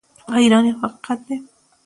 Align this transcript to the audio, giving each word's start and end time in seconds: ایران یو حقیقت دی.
ایران 0.33 0.63
یو 0.67 0.81
حقیقت 0.83 1.19
دی. 1.27 1.35